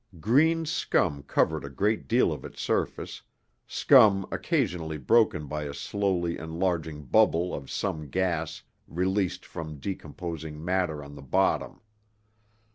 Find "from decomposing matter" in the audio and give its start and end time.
9.45-11.03